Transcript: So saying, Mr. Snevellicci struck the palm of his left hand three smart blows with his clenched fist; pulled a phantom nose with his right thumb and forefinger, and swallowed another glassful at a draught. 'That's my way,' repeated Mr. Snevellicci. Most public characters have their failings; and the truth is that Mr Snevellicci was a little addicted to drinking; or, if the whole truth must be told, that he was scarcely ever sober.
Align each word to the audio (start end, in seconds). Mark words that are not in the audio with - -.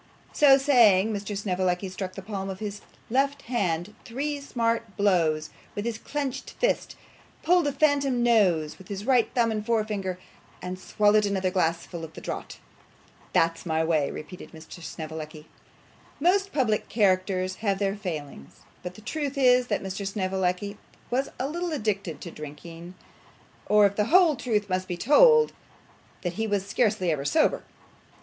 So 0.33 0.57
saying, 0.57 1.13
Mr. 1.13 1.37
Snevellicci 1.37 1.87
struck 1.89 2.13
the 2.15 2.23
palm 2.23 2.49
of 2.49 2.57
his 2.57 2.81
left 3.11 3.43
hand 3.43 3.93
three 4.03 4.41
smart 4.41 4.97
blows 4.97 5.51
with 5.75 5.85
his 5.85 5.99
clenched 5.99 6.55
fist; 6.59 6.95
pulled 7.43 7.67
a 7.67 7.71
phantom 7.71 8.23
nose 8.23 8.79
with 8.79 8.87
his 8.87 9.05
right 9.05 9.29
thumb 9.35 9.51
and 9.51 9.63
forefinger, 9.63 10.17
and 10.59 10.79
swallowed 10.79 11.27
another 11.27 11.51
glassful 11.51 12.03
at 12.03 12.17
a 12.17 12.19
draught. 12.19 12.57
'That's 13.31 13.63
my 13.63 13.83
way,' 13.83 14.09
repeated 14.09 14.53
Mr. 14.53 14.81
Snevellicci. 14.81 15.45
Most 16.19 16.51
public 16.51 16.89
characters 16.89 17.57
have 17.57 17.77
their 17.77 17.95
failings; 17.95 18.61
and 18.83 18.93
the 18.95 19.01
truth 19.01 19.37
is 19.37 19.67
that 19.67 19.83
Mr 19.83 20.07
Snevellicci 20.07 20.79
was 21.11 21.29
a 21.37 21.47
little 21.47 21.71
addicted 21.71 22.21
to 22.21 22.31
drinking; 22.31 22.95
or, 23.67 23.85
if 23.85 23.95
the 23.97 24.05
whole 24.05 24.35
truth 24.35 24.67
must 24.67 24.87
be 24.87 24.97
told, 24.97 25.53
that 26.23 26.33
he 26.33 26.47
was 26.47 26.65
scarcely 26.65 27.11
ever 27.11 27.23
sober. 27.23 27.63